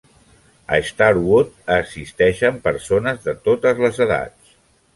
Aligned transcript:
A 0.77 0.79
Starwood 0.87 1.51
assisteixen 1.75 2.59
persones 2.65 3.23
de 3.29 3.39
totes 3.49 3.87
les 3.87 4.05
edats. 4.09 4.61